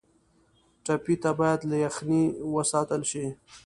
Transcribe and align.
ټپي 0.85 1.15
ته 1.23 1.31
باید 1.39 1.59
له 1.69 1.75
یخنۍ 1.85 2.23
وساتل 2.55 3.01
شي. 3.11 3.25